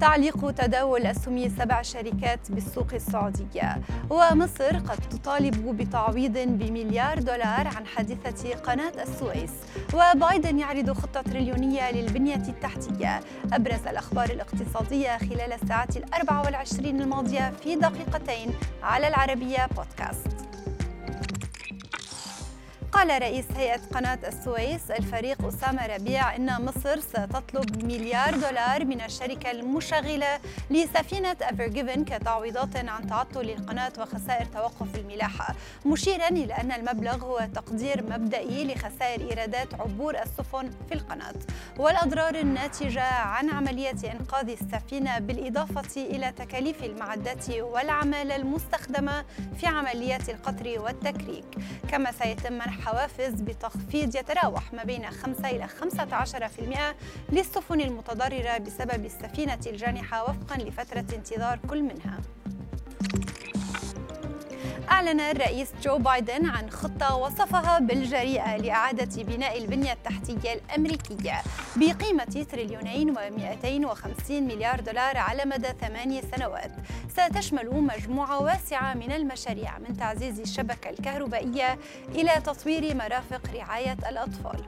[0.00, 3.76] تعليق تداول أسهم سبع شركات بالسوق السعودية.
[4.10, 9.50] ومصر قد تطالب بتعويض بمليار دولار عن حادثة قناة السويس.
[9.94, 13.20] وبايدن يعرض خطة تريليونية للبنية التحتية.
[13.52, 20.39] أبرز الأخبار الاقتصادية خلال الساعات الأربع والعشرين الماضية في دقيقتين على العربية بودكاست.
[22.92, 29.50] قال رئيس هيئة قناة السويس الفريق أسامة ربيع إن مصر ستطلب مليار دولار من الشركة
[29.50, 35.54] المشغلة لسفينة أفرجيفن كتعويضات عن تعطل القناة وخسائر توقف الملاحة
[35.86, 41.34] مشيرا إلى أن المبلغ هو تقدير مبدئي لخسائر إيرادات عبور السفن في القناة
[41.78, 49.24] والأضرار الناتجة عن عملية إنقاذ السفينة بالإضافة إلى تكاليف المعدات والعمالة المستخدمة
[49.60, 51.44] في عمليات القطر والتكريك.
[51.90, 59.58] كما سيتم منح حوافز بتخفيض يتراوح ما بين 5 إلى 15% للسفن المتضررة بسبب السفينة
[59.66, 62.18] الجانحة وفقا لفترة انتظار كل منها.
[64.90, 71.42] أعلن الرئيس جو بايدن عن خطة وصفها بالجريئة لإعادة بناء البنية التحتية الأمريكية
[71.76, 76.70] بقيمة تريليونين و250 مليار دولار على مدى ثمانية سنوات.
[77.08, 81.78] ستشمل مجموعة واسعة من المشاريع من تعزيز الشبكة الكهربائية
[82.14, 84.64] إلى تطوير مرافق رعاية الأطفال.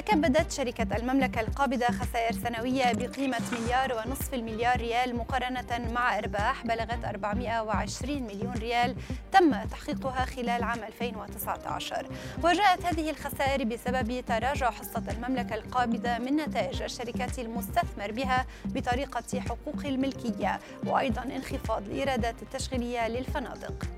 [0.00, 7.04] تكبدت شركة المملكة القابضة خسائر سنوية بقيمة مليار ونصف المليار ريال مقارنة مع أرباح بلغت
[7.04, 8.96] 420 مليون ريال
[9.32, 12.06] تم تحقيقها خلال عام 2019
[12.44, 19.86] وجاءت هذه الخسائر بسبب تراجع حصة المملكة القابضة من نتائج الشركات المستثمر بها بطريقة حقوق
[19.86, 23.97] الملكية وأيضا انخفاض الإيرادات التشغيلية للفنادق.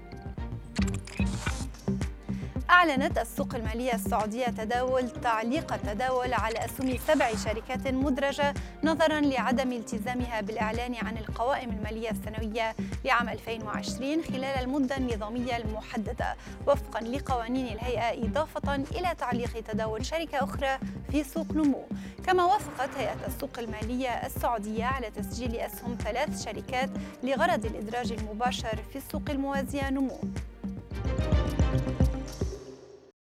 [2.81, 10.41] أعلنت السوق المالية السعودية تداول تعليق التداول على أسهم سبع شركات مدرجة نظرا لعدم التزامها
[10.41, 12.75] بالإعلان عن القوائم المالية السنوية
[13.05, 16.37] لعام 2020 خلال المدة النظامية المحددة.
[16.67, 20.79] وفقا لقوانين الهيئة إضافة إلى تعليق تداول شركة أخرى
[21.11, 21.85] في سوق نمو.
[22.27, 26.91] كما وافقت هيئة السوق المالية السعودية على تسجيل أسهم ثلاث شركات
[27.23, 30.21] لغرض الإدراج المباشر في السوق الموازية نمو.